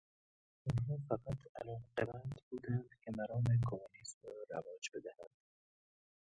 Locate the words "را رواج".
4.23-4.89